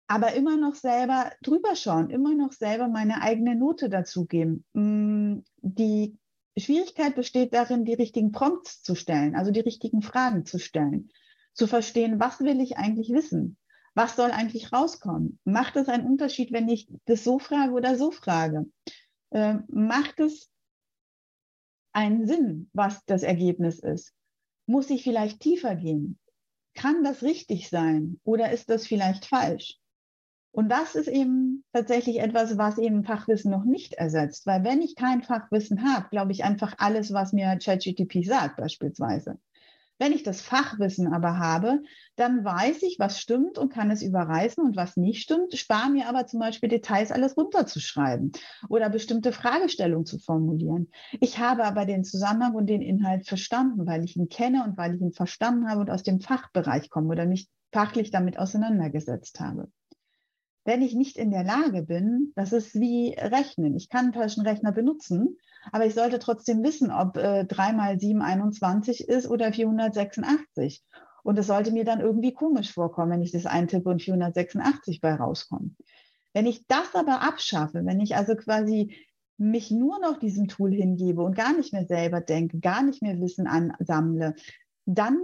[0.07, 4.63] aber immer noch selber drüber schauen, immer noch selber meine eigene Note dazugeben.
[4.73, 6.17] Mm, die
[6.57, 11.11] Schwierigkeit besteht darin, die richtigen Prompts zu stellen, also die richtigen Fragen zu stellen,
[11.53, 13.57] zu verstehen, was will ich eigentlich wissen?
[13.93, 15.39] Was soll eigentlich rauskommen?
[15.43, 18.65] Macht es einen Unterschied, wenn ich das so frage oder so frage?
[19.31, 20.49] Äh, macht es
[21.91, 24.13] einen Sinn, was das Ergebnis ist?
[24.67, 26.19] Muss ich vielleicht tiefer gehen?
[26.75, 29.79] Kann das richtig sein oder ist das vielleicht falsch?
[30.57, 34.47] Und das ist eben tatsächlich etwas, was eben Fachwissen noch nicht ersetzt.
[34.47, 39.37] Weil wenn ich kein Fachwissen habe, glaube ich einfach alles, was mir ChatGTP sagt beispielsweise.
[39.99, 41.83] Wenn ich das Fachwissen aber habe,
[42.15, 46.09] dann weiß ich, was stimmt und kann es überreißen und was nicht stimmt, spare mir
[46.09, 48.31] aber zum Beispiel Details alles runterzuschreiben
[48.67, 50.89] oder bestimmte Fragestellungen zu formulieren.
[51.19, 54.95] Ich habe aber den Zusammenhang und den Inhalt verstanden, weil ich ihn kenne und weil
[54.95, 59.69] ich ihn verstanden habe und aus dem Fachbereich komme oder mich fachlich damit auseinandergesetzt habe.
[60.67, 63.77] Wenn ich nicht in der Lage bin, das ist wie Rechnen.
[63.77, 65.37] Ich kann einen Taschenrechner benutzen,
[65.71, 70.83] aber ich sollte trotzdem wissen, ob äh, 3 mal 7 21 ist oder 486.
[71.23, 75.15] Und es sollte mir dann irgendwie komisch vorkommen, wenn ich das eintippe und 486 bei
[75.15, 75.73] rauskommt.
[76.33, 78.93] Wenn ich das aber abschaffe, wenn ich also quasi
[79.37, 83.21] mich nur noch diesem Tool hingebe und gar nicht mehr selber denke, gar nicht mehr
[83.21, 84.35] Wissen ansammle,
[84.85, 85.19] dann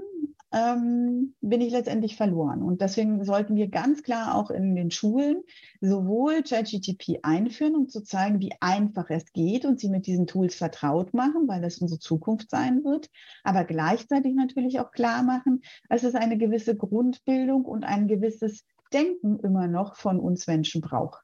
[0.54, 2.62] ähm, bin ich letztendlich verloren.
[2.62, 5.42] Und deswegen sollten wir ganz klar auch in den Schulen
[5.82, 10.54] sowohl ChatGTP einführen, um zu zeigen, wie einfach es geht und sie mit diesen Tools
[10.54, 13.10] vertraut machen, weil das unsere Zukunft sein wird,
[13.44, 18.64] aber gleichzeitig natürlich auch klar machen, dass es eine gewisse Grundbildung und ein gewisses
[18.94, 21.24] Denken immer noch von uns Menschen braucht.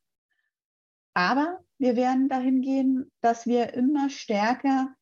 [1.13, 4.95] Aber wir werden dahin gehen, dass wir immer stärker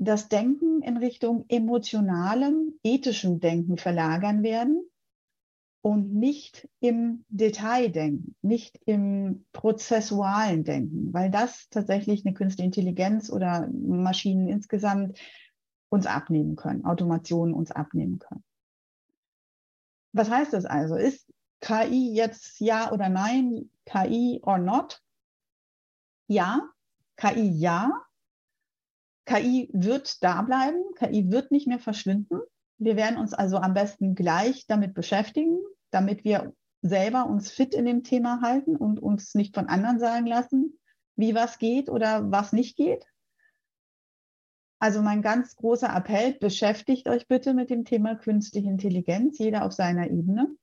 [0.00, 4.88] das Denken in Richtung emotionalem, ethischem Denken verlagern werden
[5.82, 13.68] und nicht im Detaildenken, nicht im prozessualen Denken, weil das tatsächlich eine künstliche Intelligenz oder
[13.72, 15.18] Maschinen insgesamt
[15.88, 18.44] uns abnehmen können, Automationen uns abnehmen können.
[20.12, 20.94] Was heißt das also?
[20.94, 23.68] Ist KI jetzt ja oder nein?
[23.84, 25.02] KI or not?
[26.28, 26.68] Ja,
[27.16, 27.90] KI ja,
[29.28, 32.40] KI wird da bleiben, KI wird nicht mehr verschwinden.
[32.78, 35.58] Wir werden uns also am besten gleich damit beschäftigen,
[35.90, 40.26] damit wir selber uns fit in dem Thema halten und uns nicht von anderen sagen
[40.26, 40.78] lassen,
[41.16, 43.04] wie was geht oder was nicht geht.
[44.80, 49.72] Also mein ganz großer Appell, beschäftigt euch bitte mit dem Thema künstliche Intelligenz, jeder auf
[49.72, 50.56] seiner Ebene.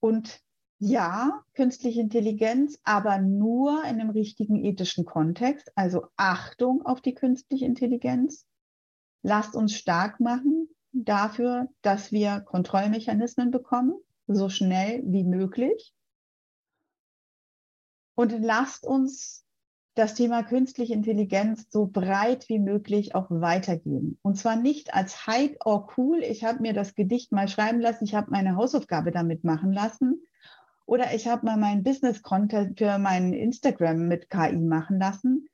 [0.00, 0.40] Und
[0.78, 5.72] ja, künstliche Intelligenz, aber nur in einem richtigen ethischen Kontext.
[5.74, 8.46] Also Achtung auf die künstliche Intelligenz.
[9.22, 13.94] Lasst uns stark machen dafür, dass wir Kontrollmechanismen bekommen,
[14.26, 15.92] so schnell wie möglich.
[18.14, 19.44] Und lasst uns
[19.94, 24.18] das Thema künstliche Intelligenz so breit wie möglich auch weitergeben.
[24.22, 28.04] Und zwar nicht als Hype or cool, ich habe mir das Gedicht mal schreiben lassen,
[28.04, 30.22] ich habe meine Hausaufgabe damit machen lassen,
[30.88, 35.46] oder ich habe mal meinen Business-Content für meinen Instagram mit KI machen lassen,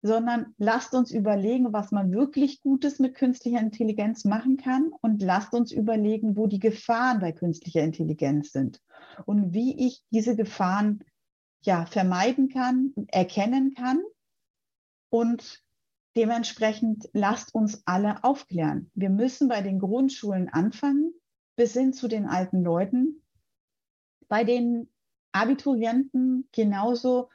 [0.00, 5.52] sondern lasst uns überlegen, was man wirklich Gutes mit künstlicher Intelligenz machen kann und lasst
[5.52, 8.80] uns überlegen, wo die Gefahren bei künstlicher Intelligenz sind
[9.26, 11.04] und wie ich diese Gefahren
[11.60, 14.00] ja vermeiden kann, erkennen kann
[15.10, 15.62] und
[16.16, 18.90] dementsprechend lasst uns alle aufklären.
[18.94, 21.12] Wir müssen bei den Grundschulen anfangen
[21.56, 23.21] bis hin zu den alten Leuten,
[24.32, 24.88] bei den
[25.32, 27.28] Abiturienten genauso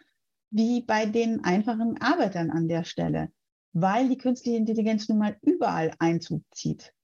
[0.50, 3.30] wie bei den einfachen Arbeitern an der Stelle,
[3.72, 6.96] weil die künstliche Intelligenz nun mal überall Einzug zieht.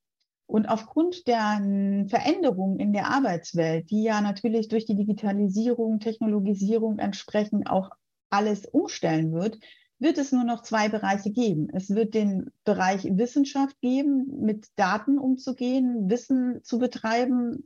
[0.47, 1.61] Und aufgrund der
[2.07, 7.91] Veränderungen in der Arbeitswelt, die ja natürlich durch die Digitalisierung, Technologisierung entsprechend auch
[8.31, 9.59] alles umstellen wird,
[9.99, 11.67] wird es nur noch zwei Bereiche geben.
[11.71, 17.63] Es wird den Bereich Wissenschaft geben, mit Daten umzugehen, Wissen zu betreiben,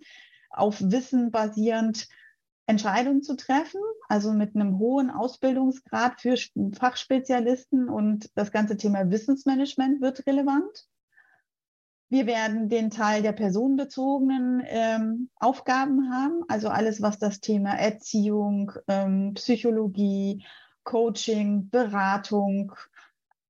[0.50, 2.08] auf Wissen basierend
[2.68, 3.80] Entscheidungen zu treffen,
[4.10, 6.36] also mit einem hohen Ausbildungsgrad für
[6.74, 10.86] Fachspezialisten und das ganze Thema Wissensmanagement wird relevant.
[12.10, 18.72] Wir werden den Teil der personenbezogenen ähm, Aufgaben haben, also alles, was das Thema Erziehung,
[18.88, 20.46] ähm, Psychologie,
[20.84, 22.74] Coaching, Beratung,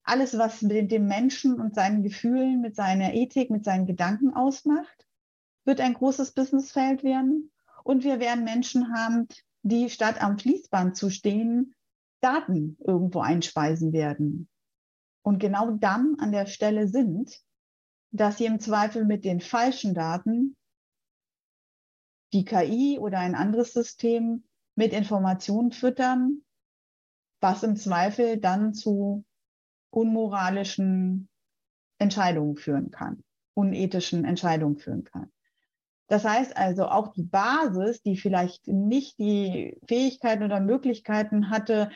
[0.04, 5.07] alles, was mit dem Menschen und seinen Gefühlen, mit seiner Ethik, mit seinen Gedanken ausmacht
[5.68, 7.52] wird ein großes Businessfeld werden.
[7.84, 9.28] Und wir werden Menschen haben,
[9.62, 11.76] die statt am Fließband zu stehen,
[12.22, 14.50] Daten irgendwo einspeisen werden.
[15.22, 17.40] Und genau dann an der Stelle sind,
[18.12, 20.56] dass sie im Zweifel mit den falschen Daten
[22.34, 26.44] die KI oder ein anderes System mit Informationen füttern,
[27.42, 29.26] was im Zweifel dann zu
[29.90, 31.30] unmoralischen
[32.00, 35.32] Entscheidungen führen kann, unethischen Entscheidungen führen kann.
[36.08, 41.90] Das heißt also, auch die Basis, die vielleicht nicht die Fähigkeiten oder Möglichkeiten hatte,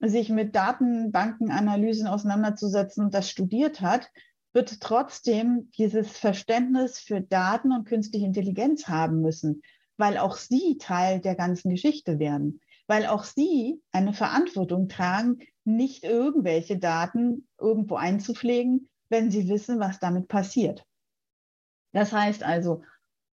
[0.00, 4.10] sich mit Datenbankenanalysen auseinanderzusetzen und das studiert hat,
[4.52, 9.62] wird trotzdem dieses Verständnis für Daten und künstliche Intelligenz haben müssen,
[9.96, 16.02] weil auch sie Teil der ganzen Geschichte werden, weil auch sie eine Verantwortung tragen, nicht
[16.02, 20.84] irgendwelche Daten irgendwo einzupflegen, wenn sie wissen, was damit passiert.
[21.92, 22.82] Das heißt also,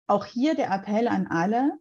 [0.07, 1.79] auch hier der Appell an alle,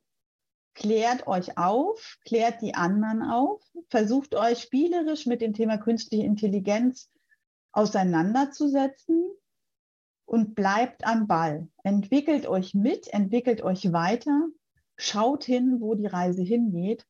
[0.74, 7.10] klärt euch auf, klärt die anderen auf, versucht euch spielerisch mit dem Thema künstliche Intelligenz
[7.72, 9.30] auseinanderzusetzen
[10.26, 11.68] und bleibt am Ball.
[11.84, 14.50] Entwickelt euch mit, entwickelt euch weiter
[14.98, 17.06] schaut hin, wo die Reise hingeht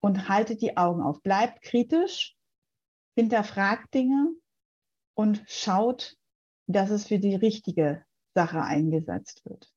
[0.00, 1.22] und haltet die Augen auf.
[1.22, 2.36] Bleibt kritisch,
[3.16, 4.32] hinterfragt Dinge
[5.14, 6.16] und schaut,
[6.66, 9.73] dass es für die richtige Sache eingesetzt wird.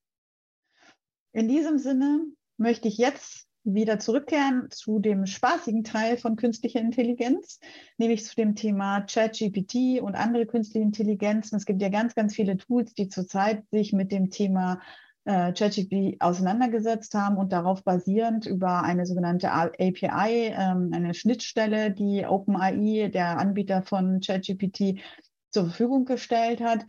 [1.38, 2.22] In diesem Sinne
[2.58, 7.60] möchte ich jetzt wieder zurückkehren zu dem spaßigen Teil von künstlicher Intelligenz,
[8.00, 11.56] nämlich zu dem Thema ChatGPT und andere künstliche Intelligenzen.
[11.56, 14.82] Es gibt ja ganz, ganz viele Tools, die zurzeit sich mit dem Thema
[15.26, 22.26] äh, ChatGPT auseinandergesetzt haben und darauf basierend über eine sogenannte API, ähm, eine Schnittstelle, die
[22.26, 25.02] OpenAI, der Anbieter von ChatGPT,
[25.52, 26.86] zur Verfügung gestellt hat,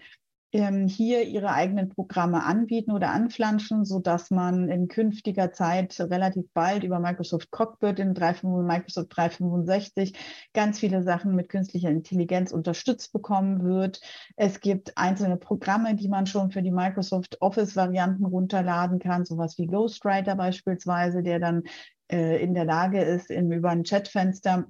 [0.53, 6.47] ähm, hier ihre eigenen Programme anbieten oder anflanschen, so dass man in künftiger Zeit relativ
[6.55, 10.13] bald über Microsoft Cockpit in 365, Microsoft 365
[10.55, 14.01] ganz viele Sachen mit künstlicher Intelligenz unterstützt bekommen wird.
[14.37, 19.59] Es gibt einzelne Programme, die man schon für die Microsoft Office Varianten runterladen kann, sowas
[19.59, 21.65] wie Ghostwriter beispielsweise, der dann
[22.11, 24.67] äh, in der Lage ist, in, über ein Chatfenster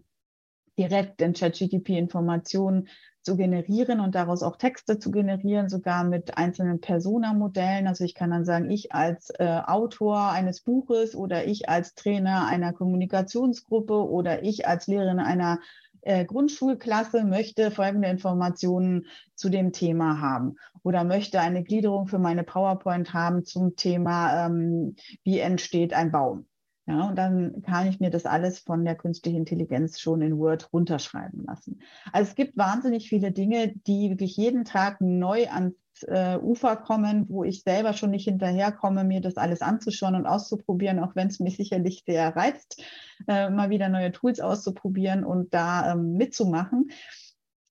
[0.77, 2.89] direkt in ChatGTP Informationen
[3.29, 7.87] zu generieren und daraus auch Texte zu generieren, sogar mit einzelnen Persona-Modellen.
[7.87, 12.47] Also ich kann dann sagen, ich als äh, Autor eines Buches oder ich als Trainer
[12.47, 15.59] einer Kommunikationsgruppe oder ich als Lehrerin einer
[16.01, 22.45] äh, Grundschulklasse möchte folgende Informationen zu dem Thema haben oder möchte eine Gliederung für meine
[22.45, 26.48] PowerPoint haben zum Thema, ähm, wie entsteht ein Baum.
[26.89, 30.73] Ja, und dann kann ich mir das alles von der künstlichen Intelligenz schon in Word
[30.73, 31.83] runterschreiben lassen.
[32.15, 35.75] Also es gibt wahnsinnig viele Dinge, die wirklich jeden Tag neu ans
[36.07, 40.99] äh, Ufer kommen, wo ich selber schon nicht hinterherkomme, mir das alles anzuschauen und auszuprobieren,
[41.01, 42.83] auch wenn es mich sicherlich sehr reizt,
[43.27, 46.91] äh, mal wieder neue Tools auszuprobieren und da ähm, mitzumachen.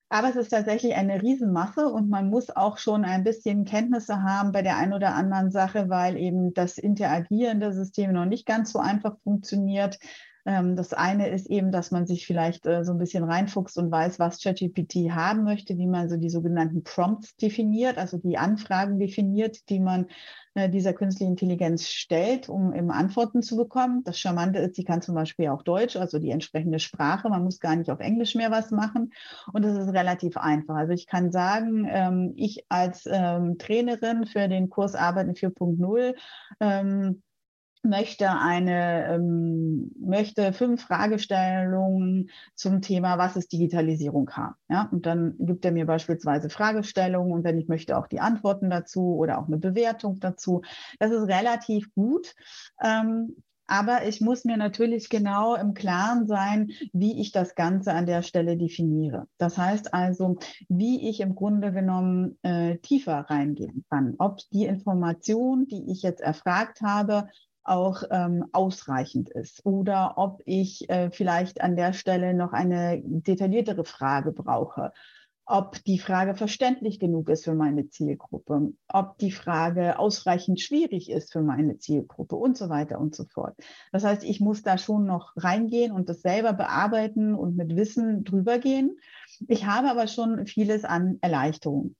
[0.09, 4.53] Aber es ist tatsächlich eine Riesenmasse und man muss auch schon ein bisschen Kenntnisse haben
[4.53, 8.79] bei der einen oder anderen Sache, weil eben das interagierende System noch nicht ganz so
[8.79, 9.99] einfach funktioniert.
[10.47, 13.91] Ähm, das eine ist eben, dass man sich vielleicht äh, so ein bisschen reinfuchst und
[13.91, 18.97] weiß, was ChatGPT haben möchte, wie man so die sogenannten Prompts definiert, also die Anfragen
[18.97, 20.07] definiert, die man
[20.53, 24.05] äh, dieser künstlichen Intelligenz stellt, um eben Antworten zu bekommen.
[24.05, 27.27] Das Charmante ist, sie kann zum Beispiel auch Deutsch, also die entsprechende Sprache.
[27.27, 29.11] Man muss gar nicht auf Englisch mehr was machen.
[29.51, 30.75] Und das ist relativ einfach.
[30.75, 36.15] Also ich kann sagen, ähm, ich als ähm, Trainerin für den Kurs Arbeiten 4.0
[37.87, 45.35] möchte eine ähm, möchte fünf Fragestellungen zum Thema was ist Digitalisierung haben ja und dann
[45.39, 49.47] gibt er mir beispielsweise Fragestellungen und wenn ich möchte auch die Antworten dazu oder auch
[49.47, 50.61] eine Bewertung dazu
[50.99, 52.35] das ist relativ gut
[52.83, 53.35] ähm,
[53.67, 58.23] aber ich muss mir natürlich genau im Klaren sein, wie ich das Ganze an der
[58.23, 59.27] Stelle definiere.
[59.37, 60.37] Das heißt also,
[60.69, 64.15] wie ich im Grunde genommen äh, tiefer reingehen kann.
[64.17, 67.27] Ob die Information, die ich jetzt erfragt habe,
[67.67, 73.85] auch ähm, ausreichend ist oder ob ich äh, vielleicht an der Stelle noch eine detailliertere
[73.85, 74.93] Frage brauche,
[75.49, 81.31] ob die Frage verständlich genug ist für meine Zielgruppe, ob die Frage ausreichend schwierig ist
[81.31, 83.55] für meine Zielgruppe und so weiter und so fort.
[83.93, 88.25] Das heißt, ich muss da schon noch reingehen und das selber bearbeiten und mit Wissen
[88.25, 88.99] drüber gehen.
[89.47, 91.95] Ich habe aber schon vieles an Erleichterung.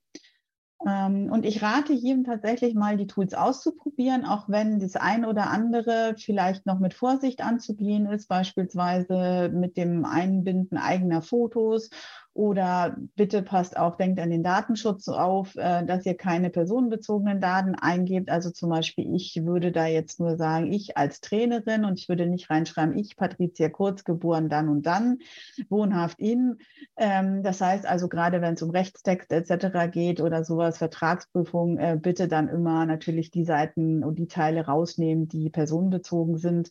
[0.86, 5.50] Ähm, und ich rate jedem tatsächlich mal, die Tools auszuprobieren, auch wenn das ein oder
[5.50, 11.90] andere vielleicht noch mit Vorsicht anzugehen ist, beispielsweise mit dem Einbinden eigener Fotos
[12.38, 17.74] oder bitte passt auch, denkt an den Datenschutz auf, äh, dass ihr keine personenbezogenen Daten
[17.74, 18.30] eingebt.
[18.30, 22.28] Also zum Beispiel, ich würde da jetzt nur sagen, ich als Trainerin und ich würde
[22.28, 25.18] nicht reinschreiben, ich, Patricia Kurz, geboren dann und dann,
[25.70, 26.60] wohnhaft in.
[26.96, 29.92] Ähm, das heißt also, gerade wenn es um Rechtstext etc.
[29.92, 35.28] geht oder sowas, Vertragsprüfung, äh, bitte dann immer natürlich die Seiten und die Teile rausnehmen,
[35.28, 36.70] die personenbezogen sind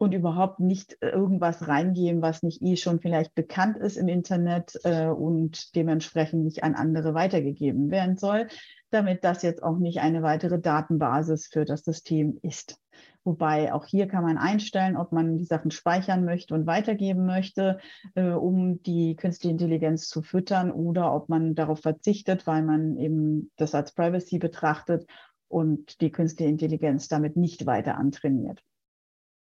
[0.00, 4.72] und überhaupt nicht äh, irgendwas reingeben, was nicht eh schon vielleicht bekannt ist im Internet
[4.84, 8.48] äh, und dementsprechend nicht an andere weitergegeben werden soll,
[8.90, 12.80] damit das jetzt auch nicht eine weitere Datenbasis für das System ist.
[13.24, 17.78] Wobei auch hier kann man einstellen, ob man die Sachen speichern möchte und weitergeben möchte,
[18.14, 23.50] äh, um die künstliche Intelligenz zu füttern oder ob man darauf verzichtet, weil man eben
[23.56, 25.06] das als Privacy betrachtet
[25.48, 28.62] und die künstliche Intelligenz damit nicht weiter antrainiert.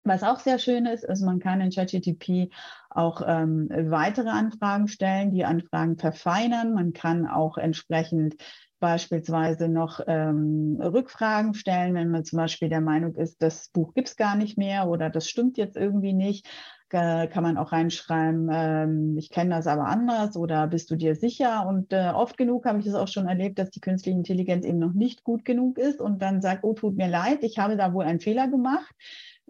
[0.09, 2.49] Was auch sehr schön ist, ist, man kann in ChatGTP
[2.89, 6.73] auch ähm, weitere Anfragen stellen, die Anfragen verfeinern.
[6.73, 8.33] Man kann auch entsprechend
[8.79, 14.07] beispielsweise noch ähm, Rückfragen stellen, wenn man zum Beispiel der Meinung ist, das Buch gibt
[14.07, 16.47] es gar nicht mehr oder das stimmt jetzt irgendwie nicht
[16.91, 21.15] äh, kann man auch reinschreiben, ähm, ich kenne das aber anders oder bist du dir
[21.15, 21.67] sicher?
[21.67, 24.79] Und äh, oft genug habe ich das auch schon erlebt, dass die künstliche Intelligenz eben
[24.79, 27.93] noch nicht gut genug ist und dann sagt, oh, tut mir leid, ich habe da
[27.93, 28.95] wohl einen Fehler gemacht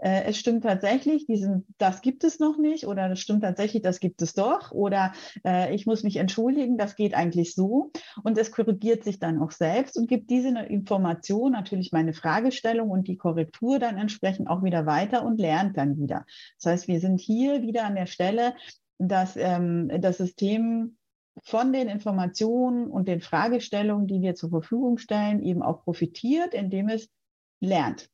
[0.01, 3.99] äh, es stimmt tatsächlich, diesen, das gibt es noch nicht oder das stimmt tatsächlich, das
[3.99, 5.13] gibt es doch oder
[5.45, 7.91] äh, ich muss mich entschuldigen, das geht eigentlich so
[8.23, 13.07] und es korrigiert sich dann auch selbst und gibt diese Information, natürlich meine Fragestellung und
[13.07, 16.25] die Korrektur dann entsprechend auch wieder weiter und lernt dann wieder.
[16.61, 18.53] Das heißt, wir sind hier wieder an der Stelle,
[18.97, 20.97] dass ähm, das System
[21.43, 26.89] von den Informationen und den Fragestellungen, die wir zur Verfügung stellen, eben auch profitiert, indem
[26.89, 27.09] es
[27.61, 28.09] lernt,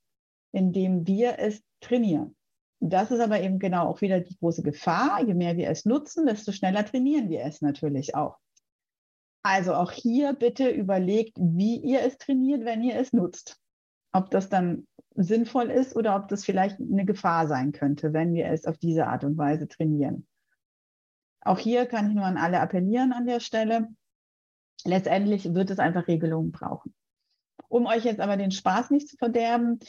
[0.55, 2.35] indem wir es trainieren.
[2.79, 5.21] Das ist aber eben genau auch wieder die große Gefahr.
[5.21, 8.37] Je mehr wir es nutzen, desto schneller trainieren wir es natürlich auch.
[9.43, 13.59] Also auch hier bitte überlegt, wie ihr es trainiert, wenn ihr es nutzt.
[14.13, 18.47] Ob das dann sinnvoll ist oder ob das vielleicht eine Gefahr sein könnte, wenn wir
[18.47, 20.25] es auf diese Art und Weise trainieren.
[21.41, 23.89] Auch hier kann ich nur an alle appellieren an der Stelle.
[24.85, 26.93] Letztendlich wird es einfach Regelungen brauchen.
[27.67, 29.79] Um euch jetzt aber den Spaß nicht zu verderben,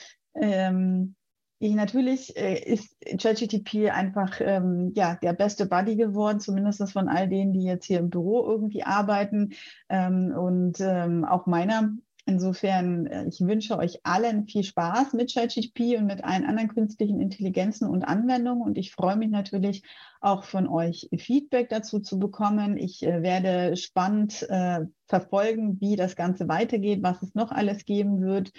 [0.40, 1.16] ähm,
[1.58, 7.28] ich, natürlich äh, ist ChatGTP einfach ähm, ja, der beste Buddy geworden, zumindest von all
[7.28, 9.54] denen, die jetzt hier im Büro irgendwie arbeiten
[9.88, 11.92] ähm, und ähm, auch meiner.
[12.28, 17.20] Insofern, äh, ich wünsche euch allen viel Spaß mit ChatGTP und mit allen anderen künstlichen
[17.20, 18.62] Intelligenzen und Anwendungen.
[18.62, 19.82] Und ich freue mich natürlich
[20.20, 22.76] auch von euch Feedback dazu zu bekommen.
[22.76, 28.20] Ich äh, werde spannend äh, verfolgen, wie das Ganze weitergeht, was es noch alles geben
[28.20, 28.50] wird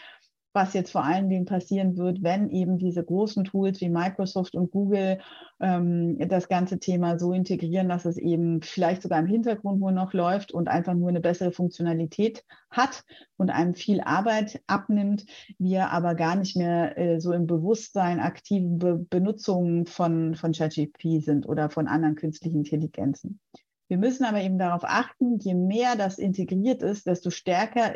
[0.58, 4.72] was jetzt vor allen Dingen passieren wird, wenn eben diese großen Tools wie Microsoft und
[4.72, 5.20] Google
[5.60, 10.14] ähm, das ganze Thema so integrieren, dass es eben vielleicht sogar im Hintergrund nur noch
[10.14, 13.04] läuft und einfach nur eine bessere Funktionalität hat
[13.38, 15.28] und einem viel Arbeit abnimmt,
[15.60, 21.24] wir aber gar nicht mehr äh, so im Bewusstsein aktiven Be Benutzungen von, von ChatGPT
[21.24, 23.40] sind oder von anderen künstlichen Intelligenzen.
[23.90, 27.94] Wir müssen aber eben darauf achten, je mehr das integriert ist, desto stärker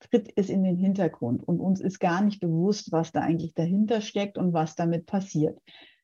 [0.00, 4.00] tritt es in den Hintergrund und uns ist gar nicht bewusst, was da eigentlich dahinter
[4.00, 5.58] steckt und was damit passiert.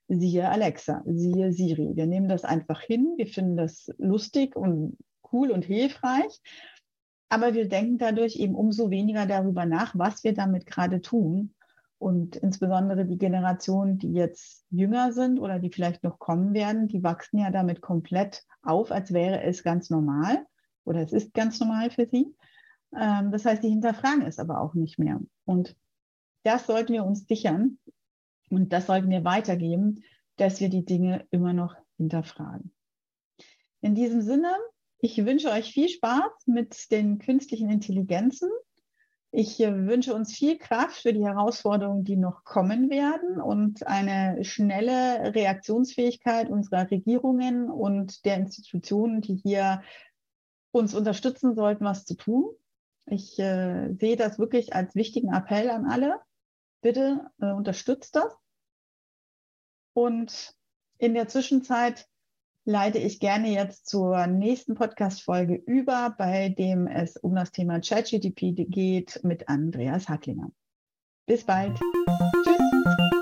[0.09, 1.97] Siehe Alexa, siehe Siri.
[1.97, 4.97] Wir nehmen das einfach hin, wir finden das lustig und
[5.33, 6.41] cool und hilfreich,
[7.29, 11.53] aber wir denken dadurch eben umso weniger darüber nach, was wir damit gerade tun.
[11.99, 17.03] Und insbesondere die Generationen, die jetzt jünger sind oder die vielleicht noch kommen werden, die
[17.03, 20.45] wachsen ja damit komplett auf, als wäre es ganz normal
[20.85, 22.35] oder es ist ganz normal für sie.
[22.99, 25.21] Ähm, das heißt, die hinterfragen es aber auch nicht mehr.
[25.45, 25.77] Und
[26.45, 27.79] das sollten wir uns sichern
[28.51, 30.05] und das sollten wir weitergeben,
[30.37, 32.73] dass wir die Dinge immer noch hinterfragen.
[33.81, 34.53] In diesem Sinne,
[34.99, 38.51] ich wünsche euch viel Spaß mit den künstlichen Intelligenzen.
[39.31, 44.43] Ich äh, wünsche uns viel Kraft für die Herausforderungen, die noch kommen werden und eine
[44.45, 49.83] schnelle Reaktionsfähigkeit unserer Regierungen und der Institutionen, die hier
[50.71, 52.47] uns unterstützen sollten, was zu tun.
[53.07, 56.21] Ich äh, sehe das wirklich als wichtigen Appell an alle.
[56.83, 58.37] Bitte äh, unterstützt das.
[59.95, 60.55] Und
[60.99, 62.09] in der Zwischenzeit
[62.65, 68.67] leite ich gerne jetzt zur nächsten Podcast-Folge über, bei dem es um das Thema ChatGTP
[68.69, 70.51] geht mit Andreas Hacklinger.
[71.27, 71.79] Bis bald.
[72.45, 73.16] Tschüss.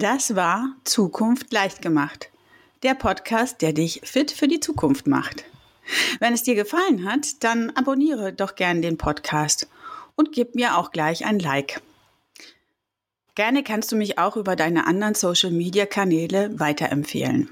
[0.00, 2.30] Das war Zukunft leicht gemacht.
[2.84, 5.42] Der Podcast, der dich fit für die Zukunft macht.
[6.20, 9.68] Wenn es dir gefallen hat, dann abonniere doch gern den Podcast
[10.14, 11.82] und gib mir auch gleich ein Like.
[13.34, 17.50] Gerne kannst du mich auch über deine anderen Social-Media-Kanäle weiterempfehlen.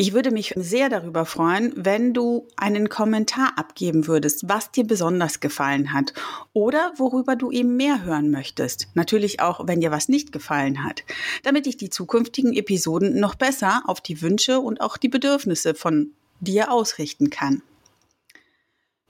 [0.00, 5.40] Ich würde mich sehr darüber freuen, wenn du einen Kommentar abgeben würdest, was dir besonders
[5.40, 6.14] gefallen hat
[6.52, 8.86] oder worüber du eben mehr hören möchtest.
[8.94, 11.02] Natürlich auch, wenn dir was nicht gefallen hat,
[11.42, 16.12] damit ich die zukünftigen Episoden noch besser auf die Wünsche und auch die Bedürfnisse von
[16.38, 17.60] dir ausrichten kann.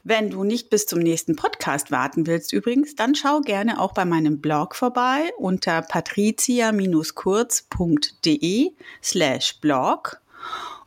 [0.04, 4.06] Wenn du nicht bis zum nächsten Podcast warten willst übrigens, dann schau gerne auch bei
[4.06, 8.70] meinem Blog vorbei unter patricia-kurz.de
[9.02, 10.22] slash blog